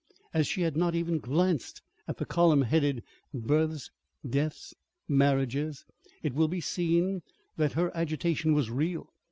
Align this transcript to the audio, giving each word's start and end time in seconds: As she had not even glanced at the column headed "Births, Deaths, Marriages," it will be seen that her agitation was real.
As 0.33 0.47
she 0.47 0.63
had 0.63 0.75
not 0.75 0.95
even 0.95 1.19
glanced 1.19 1.83
at 2.07 2.17
the 2.17 2.25
column 2.25 2.63
headed 2.63 3.03
"Births, 3.35 3.91
Deaths, 4.27 4.73
Marriages," 5.07 5.85
it 6.23 6.33
will 6.33 6.47
be 6.47 6.59
seen 6.59 7.21
that 7.57 7.73
her 7.73 7.95
agitation 7.95 8.55
was 8.55 8.71
real. 8.71 9.11